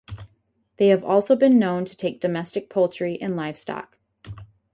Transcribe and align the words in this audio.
They 0.77 0.87
have 0.87 1.03
also 1.03 1.35
been 1.35 1.59
known 1.59 1.85
to 1.85 1.95
take 1.95 2.19
domestic 2.19 2.71
poultry 2.71 3.21
and 3.21 3.35
livestock. 3.35 3.99